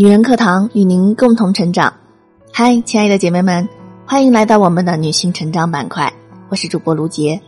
[0.00, 1.92] 女人课堂与您共同成长。
[2.54, 3.68] 嗨，亲爱的姐妹们，
[4.06, 6.10] 欢迎来到我们的女性成长板块。
[6.48, 7.38] 我是主播卢杰。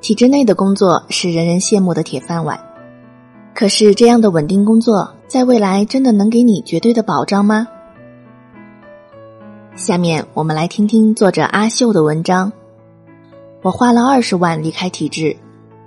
[0.00, 2.56] 体制内的工作是人人羡慕的铁饭碗，
[3.52, 7.66] 可是这样的稳定工作，在未来真的能给你绝对的保障吗？
[9.74, 12.52] 下面我们来听听作者阿秀的文章。
[13.60, 15.36] 我花了二十万离开体制，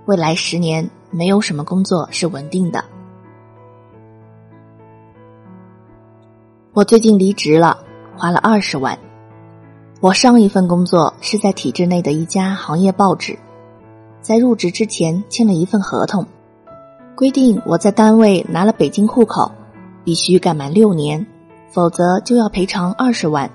[0.08, 2.84] 未来十年没有什么工作是稳定的。
[6.78, 7.76] 我最近离职了，
[8.16, 9.00] 花了二十万。
[10.00, 13.36] 我上一份工作是在体制内的一家行业报纸，
[14.22, 16.24] 在入职之前签了一份合同，
[17.16, 19.52] 规定我在单位拿了北京户口，
[20.04, 21.26] 必须干满六年，
[21.72, 23.50] 否则就要赔偿二十万。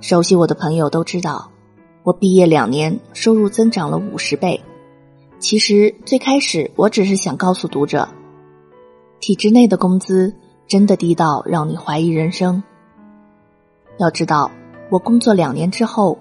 [0.00, 1.50] 熟悉我的朋友都知道。
[2.04, 4.58] 我毕业两年，收入增长了五十倍。
[5.38, 8.08] 其实最开始我只是想告诉读者，
[9.20, 10.34] 体制内的工资
[10.72, 12.62] 真的低到让你怀疑人生。
[13.98, 14.50] 要知道，
[14.88, 16.18] 我工作两年之后，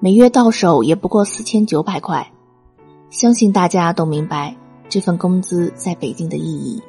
[0.00, 2.32] 每月到手也不过四千九百块。
[3.10, 4.56] 相信大家都明白
[4.88, 6.82] 这份工资在北京的意义。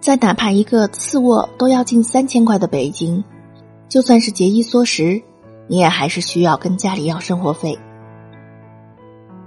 [0.00, 3.22] 在哪怕一个次卧都要近三千块的北京，
[3.88, 5.22] 就算是节衣缩食。
[5.68, 7.78] 你也还是需要跟家里要生活费。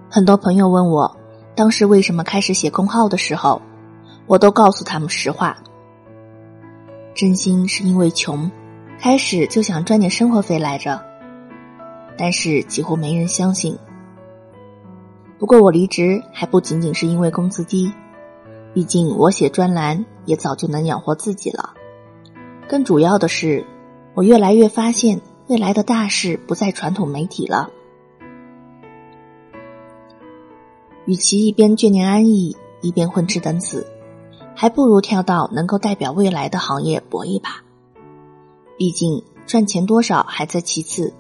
[0.10, 1.18] 很多朋友问我，
[1.54, 3.62] 当时为什么开始写公号的时候，
[4.26, 5.58] 我都告诉他们实话。
[7.14, 8.50] 真心是因为穷，
[9.00, 11.02] 开始就想赚点生活费来着。
[12.18, 13.78] 但是几乎没人相信。
[15.40, 17.92] 不过我离职还不仅仅是因为工资低，
[18.74, 21.74] 毕竟我写专栏也早就能养活自己了。
[22.68, 23.66] 更主要的是，
[24.14, 25.22] 我越来越发现。
[25.48, 27.72] 未来的大事不在传统媒体了，
[31.04, 33.86] 与其一边眷恋安逸，一边混吃等死，
[34.62, 37.64] 还不如跳到能够代表未来的行业搏一把。
[38.78, 41.12] 毕竟赚钱多少还在其次，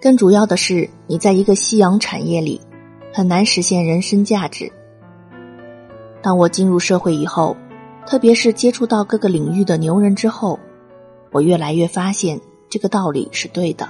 [0.00, 2.60] 更主要的是你在一个夕阳产业里，
[3.14, 4.72] 很难实现人生价值。
[6.20, 7.56] 当我进入社会以后，
[8.08, 10.58] 特别是接触到各个领域的牛人之后，
[11.30, 12.40] 我越来越发现。
[12.68, 13.88] 这个道理是对的。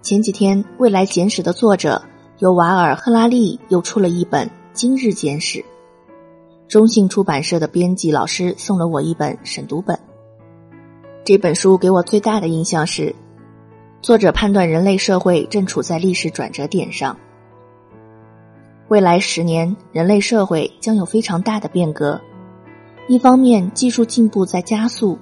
[0.00, 2.00] 前几天，《未来简史》的作者
[2.38, 5.58] 尤瓦尔·赫拉利又出了一本《今日简史》，
[6.72, 9.98] 中信出版社的编辑老师送了我一本审读本。
[11.22, 13.14] 这本书给我最大的印象是，
[14.00, 17.14] 作者判断人类社会正处在历史转折点上，
[18.88, 22.18] 未来十年人类社会将有非常大的变革。
[23.06, 25.18] 一方面，技术进步在加速。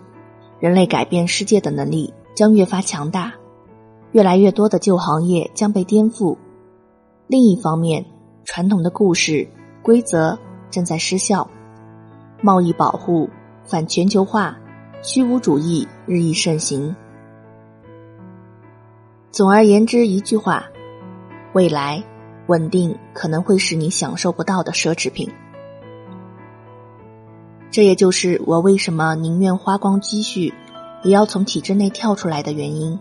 [0.60, 3.34] 人类改变世界的能力将越发强大，
[4.12, 6.36] 越来越多的旧行业将被颠覆。
[7.26, 8.06] 另一方面，
[8.44, 9.48] 传统的故事
[9.82, 10.38] 规则
[10.70, 11.50] 正在失效，
[12.40, 13.28] 贸易保护、
[13.64, 14.56] 反全球化、
[15.02, 16.94] 虚无主义日益盛行。
[19.30, 20.64] 总而言之，一句话：
[21.52, 22.02] 未来
[22.46, 25.30] 稳定可能会是你享受不到的奢侈品。
[27.70, 30.52] 这也就是我为什么宁愿花光积蓄，
[31.04, 32.98] 也要从体制内跳出来的原因。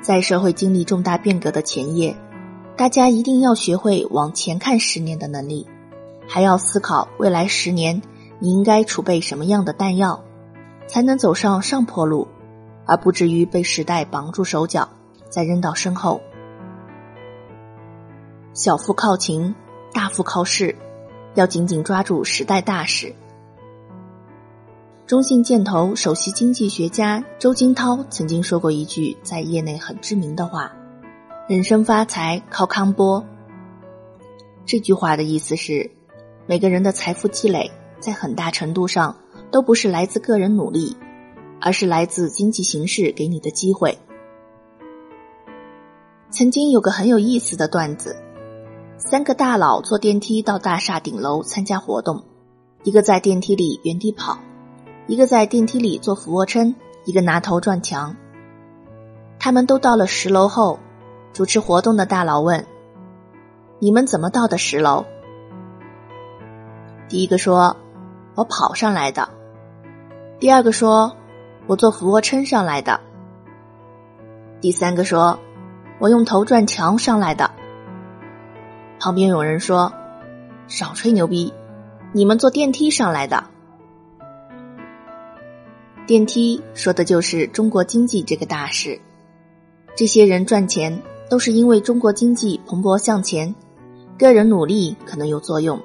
[0.00, 2.16] 在社会经历重大变革的前夜，
[2.76, 5.66] 大家一定要学会往前看十年的能力，
[6.26, 8.02] 还要思考未来十年
[8.38, 10.22] 你应该储备什么样的弹药，
[10.86, 12.28] 才能走上上坡路，
[12.86, 14.88] 而不至于被时代绑住手脚，
[15.28, 16.20] 再扔到身后。
[18.54, 19.54] 小富靠勤，
[19.92, 20.76] 大富靠势。
[21.34, 23.14] 要紧紧抓住时代大势。
[25.06, 30.70] 中信建投首席经济学家周金涛曾经说过一句在业内很知名的话
[31.48, 33.24] ：“人生发财靠康波。”
[34.64, 35.90] 这句话的意思是，
[36.46, 39.16] 每个人的财富积累在很大程度上
[39.50, 40.96] 都不是来自个人努力，
[41.60, 43.98] 而是来自经济形势给你的机会。
[46.30, 48.16] 曾经有个很有意思的段子。
[48.96, 52.22] 三个大佬坐电梯到大厦顶楼参加活动，
[52.84, 54.38] 一个在电梯里原地跑，
[55.08, 58.14] 一个在电梯里做俯卧撑，一个拿头撞墙。
[59.40, 60.78] 他们都到了十楼后，
[61.32, 62.66] 主持活动的大佬问
[63.80, 65.06] ：“你们怎么到的十楼？”
[67.08, 67.76] 第一个说
[68.36, 69.30] ：“我跑上来的。”
[70.38, 71.16] 第二个说
[71.66, 73.00] ：“我做俯卧撑上来的。”
[74.60, 75.38] 第三个说
[75.98, 77.50] ：“我用头撞墙上来的。”
[79.00, 79.92] 旁边有人说
[80.68, 81.54] ：“少吹牛逼，
[82.12, 83.44] 你们坐电梯上来的。
[86.06, 89.00] 电梯说的就是中国经济这个大事。
[89.94, 91.02] 这些人赚钱
[91.32, 93.54] 都是因为中国经济蓬勃向前，
[94.18, 95.80] 个人努力可能有作用，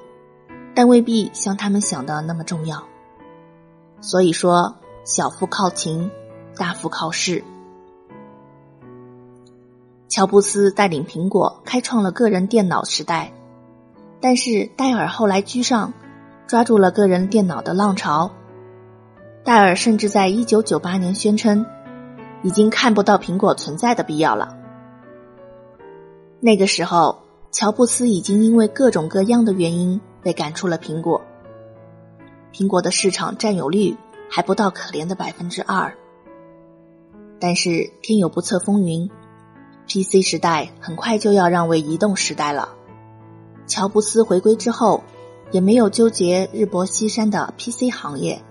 [0.74, 2.84] 但未必像他们想的那么重要。
[4.02, 4.74] 所以说，
[5.04, 6.10] 小富靠勤，
[6.54, 7.42] 大富靠势。
[10.10, 13.32] 乔布斯带领苹果开创了个人电脑时代，
[14.20, 15.94] 但是戴尔后来居上，
[16.46, 18.32] 抓住了个人电脑的浪潮。
[19.44, 21.64] 戴尔甚至在一九九八年宣称，
[22.42, 24.57] 已经看不到苹果存在的必要了。
[26.40, 31.20] 那个时候，乔布斯已经因为各种各样的原因被赶出了苹果。
[32.52, 33.96] 苹果的市场占有率
[34.30, 35.94] 还不到可怜的百分之二。
[37.40, 39.10] 但是天有不测风云
[39.88, 42.68] ，PC 时代很快就要让位移动时代了。
[43.66, 45.02] 乔布斯回归之后，
[45.50, 48.42] 也没有纠结日薄西山的 PC 行业，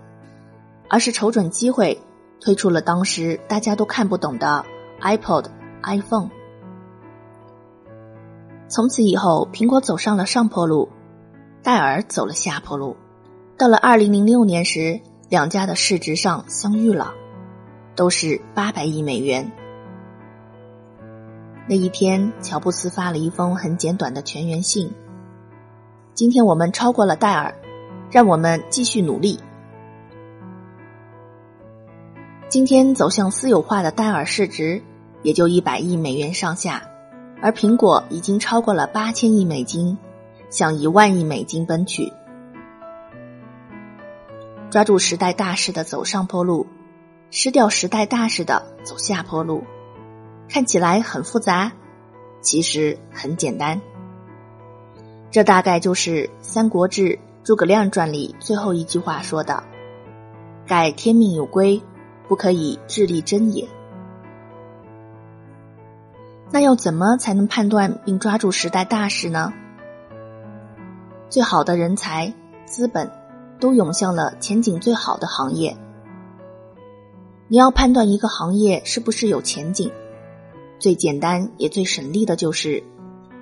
[0.89, 2.01] 而是瞅准机会
[2.41, 4.65] 推出了当时大家都看不懂的
[5.01, 5.45] iPod、
[5.83, 6.29] iPhone。
[8.69, 10.89] 从此以后，苹果走上了上坡路，
[11.63, 12.97] 戴尔走了下坡路。
[13.57, 14.99] 到了二零零六年时，
[15.29, 17.13] 两家的市值上相遇了，
[17.95, 19.51] 都是八百亿美元。
[21.67, 24.91] 那一天，乔布斯发了一封很简短的全员信
[26.13, 27.55] ：“今天我们超过了戴尔，
[28.11, 29.39] 让我们继续努力。”
[32.49, 34.81] 今天走向私有化的戴尔市值
[35.23, 36.83] 也就一百亿美元上下，
[37.41, 39.97] 而苹果已经超过了八千亿美金，
[40.49, 42.11] 向一万亿美金奔去。
[44.69, 46.67] 抓住时代大势的走上坡路，
[47.31, 49.63] 失掉时代大势的走下坡路，
[50.49, 51.71] 看起来很复杂，
[52.41, 53.79] 其实很简单。
[55.29, 57.03] 这大概就是《三国志·
[57.43, 59.63] 诸葛亮传》里最后一句话说的
[60.67, 61.81] ：“盖天命有归，
[62.27, 63.67] 不可以智力争也。”
[66.51, 69.53] 那要怎么才能判断并抓住时代大势呢？
[71.29, 72.33] 最好的人才、
[72.65, 73.11] 资本。
[73.59, 75.75] 都涌向了前景最好的行业。
[77.47, 79.91] 你要判断一个行业是不是有前景，
[80.77, 82.83] 最简单也最省力的就是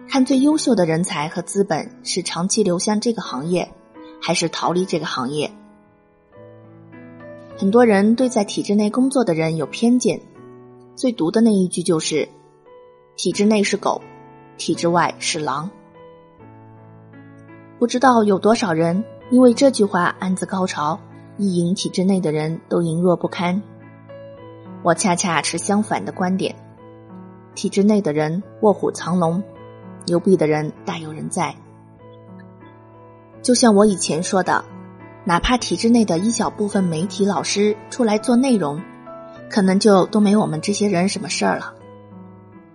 [0.08, 3.74] 看最优秀的人才和资本是长期流向这个行业，
[4.22, 5.52] 还是逃离这个行业。
[7.58, 10.22] 很多人对在体制内工作的人有偏见，
[10.96, 12.30] 最毒的那一句就是
[13.16, 14.02] “体制内是狗，
[14.58, 15.70] 体制外是狼”。
[17.80, 19.04] 不知道有多少人。
[19.32, 21.00] 因为这句话暗自高潮，
[21.38, 23.60] 意淫体制内的人都羸弱不堪。
[24.84, 26.56] 我恰恰持相反的观点：
[27.56, 29.42] 体制内的人卧虎藏龙，
[30.06, 31.56] 牛逼的人大有人在。
[33.42, 34.64] 就像我以前说的，
[35.24, 38.80] 哪怕体制内的一小部分媒体老师出来做内容，
[39.50, 41.74] 可能就都没我们这些人什么事儿了。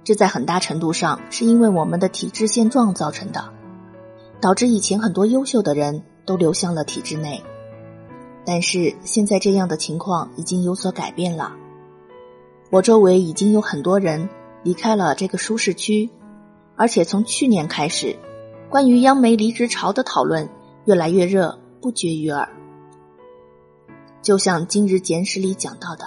[0.04, 3.52] 这在很大程度上是因为我们的体制现状造成的，
[4.40, 6.02] 导致以前很多优秀的人。
[6.26, 7.42] 都流向了体制内，
[8.44, 11.56] 但是现在这样的情况已经有所改变了。
[12.70, 14.28] 我周围已经有很多人
[14.62, 16.08] 离开了这个舒适区，
[16.76, 18.16] 而且从去年开始，
[18.68, 20.48] 关于央媒离职潮的讨论
[20.84, 22.48] 越来越热，不绝于耳。
[24.22, 26.04] 就像《今日简史》里讲到的，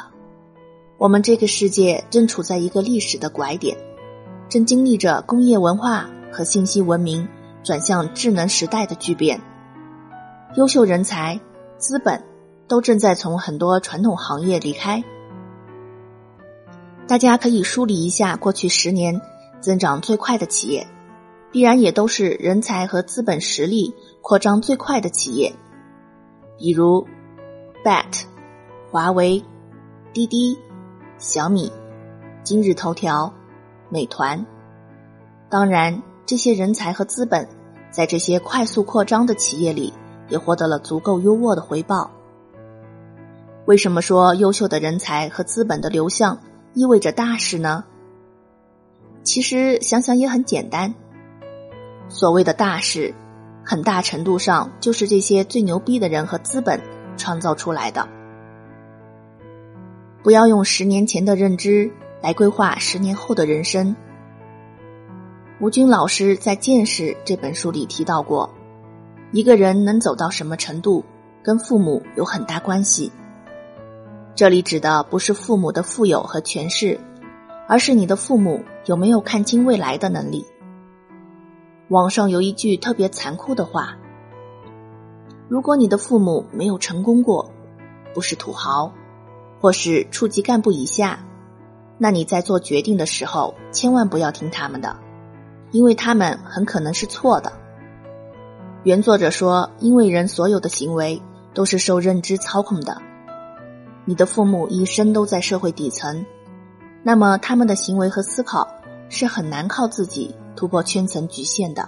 [0.98, 3.78] 我们这个世界正处在一个历史的拐点，
[4.48, 7.28] 正经历着工业文化和信息文明
[7.64, 9.42] 转向智能时代的巨变。
[10.56, 11.40] 优秀人才、
[11.78, 12.24] 资本
[12.68, 15.04] 都正在从很多传统行业离开。
[17.08, 19.20] 大家可以梳理一下过去十年
[19.60, 20.88] 增长最快的企业，
[21.52, 25.54] 必然也都是人才和资本实力扩张最快的企业，
[26.58, 27.06] 比如
[27.84, 28.24] BAT、
[28.90, 29.44] 华为、
[30.14, 30.58] 滴滴、
[31.24, 31.72] 小米、
[32.44, 33.34] 今日头条、
[33.88, 34.46] 美团。
[35.50, 37.48] 当然，这些人才和资本
[37.92, 39.94] 在这些快速扩张的企业里。
[40.30, 42.10] 也获得了足够优渥的回报。
[43.66, 46.40] 为什么说优秀的人才和资本的流向
[46.74, 47.84] 意味着大事呢？
[49.24, 50.96] 其实想想也很简单。
[52.08, 53.14] 所谓的大事，
[53.66, 56.82] 很大程度上就是这些最牛逼的人和资本
[57.18, 58.08] 创造出来的。
[60.24, 63.94] 不要用十年前的认知来规划十年后的人生。
[65.60, 68.50] 吴军老师在《见识》这本书里提到过。
[69.34, 71.04] 一个人能走到什么程度，
[71.44, 73.12] 跟父母有很大关系。
[74.36, 77.00] 这里指的不是父母的富有和权势，
[77.68, 80.46] 而是你的父母有没有看清未来的能力。
[81.90, 83.98] 网上有一句特别残酷的话：
[85.50, 87.52] 如果你的父母没有成功过，
[88.14, 88.94] 不是土豪，
[89.64, 91.26] 或是处级干部以下，
[91.98, 94.98] 那你在做决定的时候，千万不要听他们的，
[95.72, 97.54] 因为他们很可能是错的。
[98.84, 101.22] 原作者说，因为人所有的行为
[101.54, 103.02] 都是受认知操控的。
[104.04, 106.26] 你的父母一生都在社会底层，
[107.02, 108.68] 那么他们的行为和思考
[109.08, 111.88] 是很难靠自己突破圈层局限的。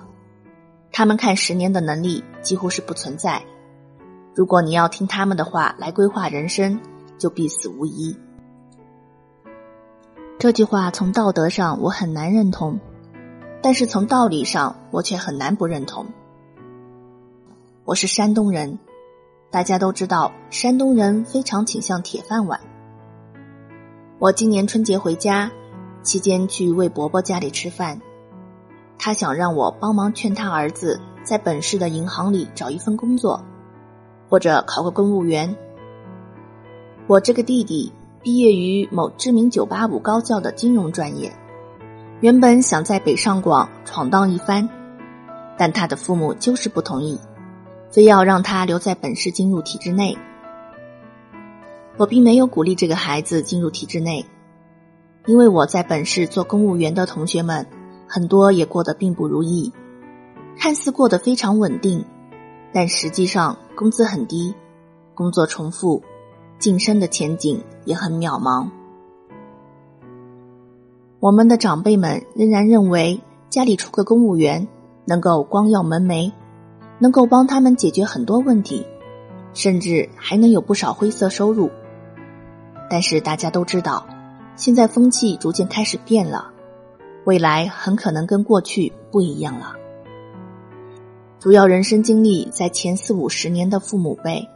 [0.94, 3.44] 他们看十年的能力几乎是不存在。
[4.34, 6.80] 如果你要听他们的话来规划人生，
[7.18, 8.18] 就必死无疑。
[10.38, 12.80] 这句话从道德上我很难认同，
[13.62, 16.06] 但是从道理上我却很难不认同。
[17.84, 18.80] 我是山东人。
[19.52, 22.60] 大家都知道，山东人非常倾向铁饭碗。
[24.20, 25.50] 我今年春节回家
[26.04, 28.02] 期间去魏伯伯家里吃饭，
[28.98, 33.46] 他想让我帮忙劝他儿子在本市的银行里找一份工作，
[34.30, 35.56] 或者考个公务员。
[37.08, 37.92] 我这个弟弟
[38.24, 41.32] 毕业于某知名985高校的金融专业，
[42.20, 44.68] 原本想在北上广闯荡一番，
[45.56, 47.20] 但他的父母就是不同意。
[47.92, 50.18] 非要让他留在本市进入体制内，
[51.96, 54.26] 我并没有鼓励这个孩子进入体制内，
[55.28, 57.68] 因为我在本市做公务员的同学们
[58.08, 59.72] 很多也过得并不如意，
[60.58, 62.04] 看似过得非常稳定，
[62.74, 64.56] 但实际上工资很低，
[65.14, 66.04] 工作重复，
[66.60, 68.70] 晋升的前景也很渺茫。
[71.20, 74.68] 我们的长辈们仍然认为家里出个公务员
[75.06, 76.32] 能够光耀门楣。
[76.98, 78.86] 能够帮他们解决很多问题，
[79.54, 81.70] 甚至还能有不少灰色收入。
[82.90, 84.08] 但是大家都知道，
[84.56, 86.54] 现在风气逐渐开始变了，
[87.26, 89.76] 未来很可能跟过去不一样了。
[91.38, 94.48] 主要人生经历在前四五十年的父母辈，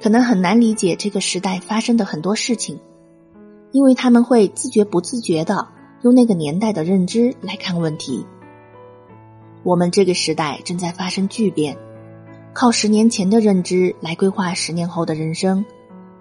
[0.00, 2.80] 可能很难理解这个时代发生的很多事情，
[3.72, 5.68] 因为他们会自觉不自觉的
[6.02, 8.26] 用那个年代的认知来看问题。
[9.62, 11.76] 我们这个时代正在发生巨变。
[12.52, 15.66] 靠十年前的认知来规划十年后的人生，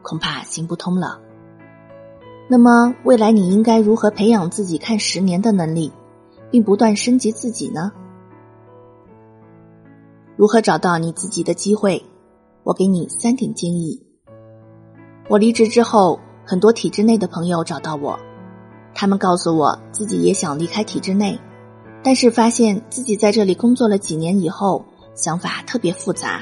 [0.01, 1.21] 恐怕行不通了。
[2.49, 5.93] 那么，未来你应该如何培养自己看十年的能力，
[6.51, 7.93] 并不断升级自己呢？
[10.35, 12.03] 如何找到你自己的机会？
[12.65, 14.01] 我给你三点建议。
[15.29, 18.19] 我离职之后，很多体制内的朋友找到我，
[18.93, 21.39] 他们告诉我自己也想离开体制内，
[22.03, 24.83] 但是发现自己在这里工作了几年以后。
[25.15, 26.41] 想法特别复杂，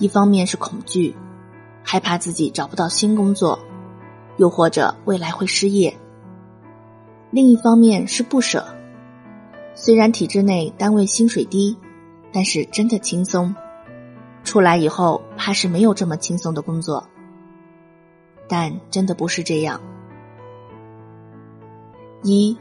[0.00, 1.14] 一方面是恐惧，
[1.84, 3.60] 害怕自己找不到新工作，
[4.38, 5.92] 又或者未来会失业；
[7.30, 8.66] 另一方面是不舍。
[9.76, 11.76] 虽然体制内单位薪水低，
[12.32, 13.54] 但是真的轻松，
[14.48, 17.06] 出来以后怕是没有这么轻松的工作。
[18.48, 19.78] 但真的不是这样。
[22.22, 22.56] 一，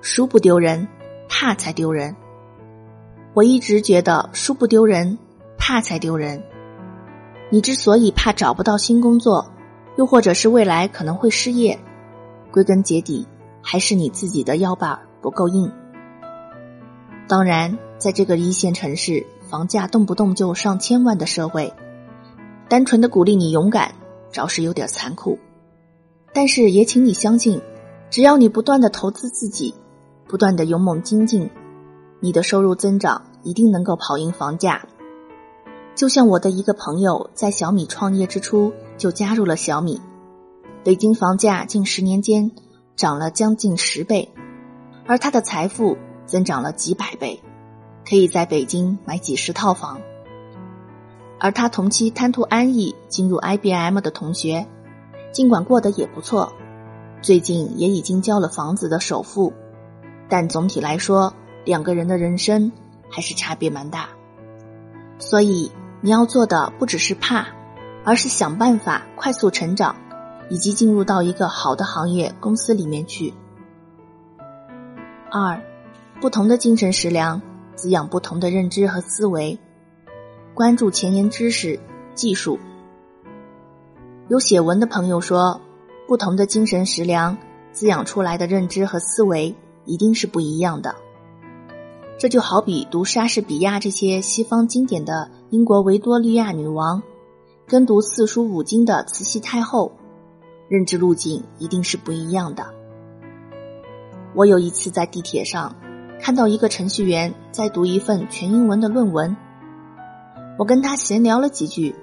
[0.00, 0.88] 书不丢人，
[1.28, 2.16] 怕才丢人。
[3.34, 5.18] 我一直觉得书不丢人，
[5.58, 6.42] 怕才丢人。
[7.50, 9.52] 你之所以怕找不到新工作，
[9.98, 11.78] 又或者是未来可能会失业，
[12.50, 13.28] 归根结底
[13.60, 15.70] 还是你自己的腰板不够硬。
[17.28, 21.72] 当然，在这个一线城市，房价动不动就上千万的社会，
[22.68, 23.94] 单纯的鼓励你勇敢，
[24.32, 25.38] 着实有点残酷。
[26.32, 27.62] 但是也请你相信，
[28.10, 29.74] 只要你不断的投资自己，
[30.26, 31.48] 不断的勇猛精进。
[32.18, 34.86] 你的收入增长一定能够跑赢房价，
[35.94, 40.00] 就像我的一个朋友在小米创业之初就加入了小米，
[40.82, 42.50] 北京房价近十年间
[42.96, 44.32] 涨了将近十倍，
[45.06, 47.40] 而他的财富增长了几百倍，
[48.08, 50.00] 可以在北京买几十套房。
[51.38, 54.66] 而他同期贪图安逸进入 IBM 的同学，
[55.32, 56.52] 尽管过得也不错，
[57.20, 59.52] 最近也已经交了房子的首付，
[60.28, 61.34] 但总体来说。
[61.66, 62.70] 两个人的人生
[63.10, 64.10] 还是差别蛮大，
[65.18, 67.48] 所以你要做的不只是怕，
[68.04, 69.96] 而是想办法快速成长，
[70.48, 73.34] 以及进入到一个好的行业公司里面去。
[75.28, 75.60] 二，
[76.20, 77.42] 不同的精神食粮
[77.76, 79.58] 滋养不同的认知和思维，
[80.54, 81.78] 关注前沿知识、
[82.14, 82.58] 技术。
[84.28, 85.60] 有写文的朋友说，
[86.08, 87.36] 不同的精神食粮
[87.70, 89.54] 滋养出来的认知和思维
[89.84, 90.96] 一定是不一样的。
[92.18, 97.02] 这就好比读莎士比亚这些西方经典的英国维多利亚女王，
[97.66, 99.92] 跟读四书五经的慈禧太后，
[100.68, 102.66] 认知路径一定是不一样的。
[104.34, 105.76] 我有一次在地铁上
[106.20, 109.36] 看到一个程序员在读一份全英文的论文，
[110.58, 111.94] 我跟他闲聊了几句，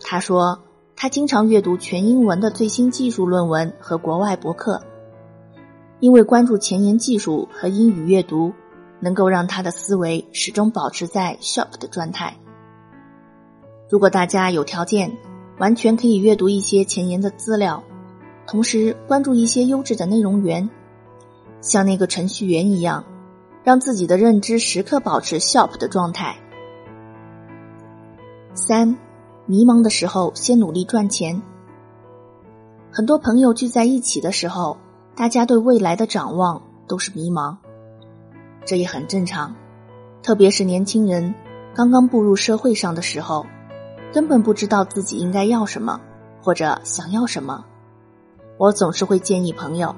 [0.00, 0.62] 他说
[0.96, 4.82] 他经常阅读全英文的最新技术论文和国外博客，
[5.98, 8.52] 因为关注前沿技术和英语阅读。
[9.02, 12.36] 能够让他的思维始终保持在 sharp 的状态。
[13.88, 15.10] 如果大家有条件，
[15.58, 17.82] 完全可以阅读一些前沿的资料，
[18.46, 20.68] 同时关注一些优质的内容源，
[21.62, 23.02] 像那个程序员一样，
[23.62, 26.36] 让自己的认知时刻保持 sharp 的状态。
[28.54, 28.96] 三，
[29.46, 31.42] 迷茫的时候先努力赚钱。
[32.92, 34.76] 很多朋友聚在一起的时候，
[35.14, 37.56] 大家对未来的展望都是迷茫。
[38.64, 39.54] 这也很正常，
[40.22, 41.34] 特别是年轻人
[41.74, 43.46] 刚刚步入社会上的时候，
[44.12, 46.00] 根本不知道自己应该要什么
[46.42, 47.64] 或者想要什么。
[48.58, 49.94] 我总是会建议朋友，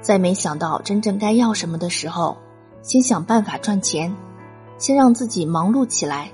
[0.00, 2.38] 在没想到真正该要什么的时候，
[2.84, 4.14] 先想办法赚钱，
[4.76, 6.30] 先让自己忙碌起来，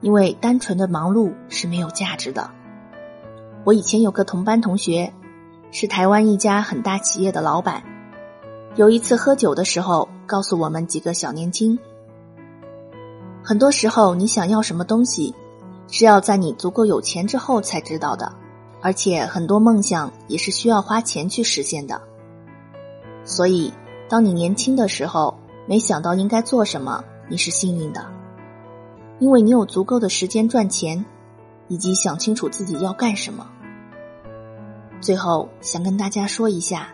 [0.00, 2.50] 因为单纯的忙碌是没有价值的。
[3.64, 5.12] 我以前有个同班同学，
[5.70, 7.84] 是台湾一家很大企业的老板。
[8.74, 11.78] 有一次喝酒的时候，告诉我们几个小年轻，
[13.44, 15.32] 很多时候你想要什么东西，
[15.86, 18.34] 是要在你足够有钱之后才知道的，
[18.82, 22.02] 而且很多梦想也是需要花钱去实现的。
[23.24, 23.72] 所以，
[24.08, 28.06] 当你年轻的时候没想到应该做什么，你是幸运的，
[29.18, 31.04] 因为你有足够的时间赚钱，
[31.68, 33.48] 以及想清楚自己要干什么。
[35.00, 36.88] 最后，想跟大家说一下。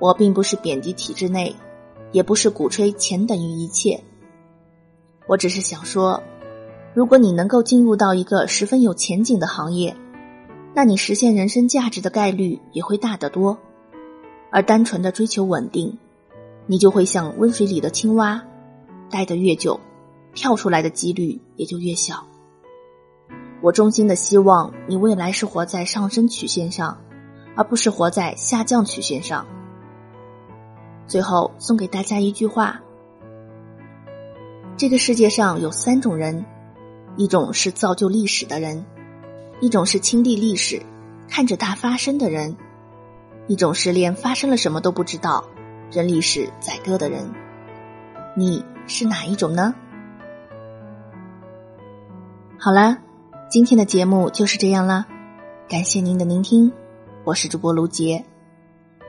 [0.00, 1.56] 我并不是贬低体制内，
[2.12, 4.00] 也不是鼓吹钱等于一切。
[5.26, 6.22] 我只是想说，
[6.94, 9.96] 如果你能够进入到一个十分有前景的行业，
[10.72, 13.58] 那你实现人生价值的概率也会大得多。
[14.52, 15.98] 而单纯的追求稳定，
[16.70, 18.44] 你就会像温水里的青蛙，
[19.10, 19.80] 待得越久，
[20.34, 22.26] 跳出来的几率也就越小。
[23.62, 26.98] 我衷心的希望你未来是活在上升曲线上，
[27.56, 29.46] 而不是活在下降曲线上。
[31.06, 32.82] 最后送给大家一句话：
[34.76, 36.44] 这个世界上有三种人，
[37.16, 38.84] 一种是造就历史的人，
[39.60, 40.82] 一种是亲历历史、
[41.28, 42.54] 看着它发生的人，
[43.46, 45.42] 一种是连发生了什么都不知道、
[45.90, 47.28] 任历史宰割的人。
[48.36, 49.74] 你是哪一种呢？
[52.58, 52.98] 好了，
[53.48, 55.06] 今天的节目就是这样啦，
[55.68, 56.70] 感谢您的聆听，
[57.24, 58.24] 我是主播卢杰。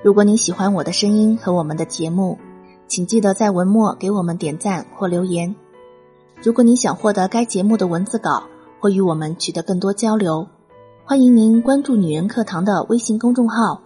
[0.02, 2.40] 如果你喜欢我的声音和我们的节目，
[2.88, 5.56] 请记得在文末给我们点赞或留言。
[6.42, 8.44] 如果你想获得该节目的文字稿
[8.80, 10.48] 或与我们取得更多交流，
[11.04, 13.82] 欢迎您关注“女人课堂”的微信公众号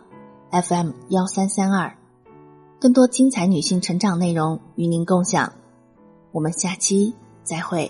[0.51, 1.95] FM 幺三三二，
[2.83, 5.53] 更多精彩女性成长内容与您共享。
[6.33, 7.89] 我们下期再会。